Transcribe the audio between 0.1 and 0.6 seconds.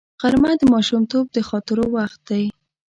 غرمه